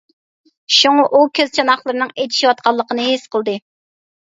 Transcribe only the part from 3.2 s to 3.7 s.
قىلدى.